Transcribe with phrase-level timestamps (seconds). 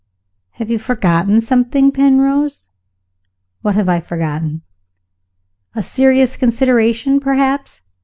[0.53, 2.69] "Have you not forgotten something, Penrose?"
[3.61, 4.63] "What have I forgotten?"
[5.75, 7.83] "A serious consideration, perhaps.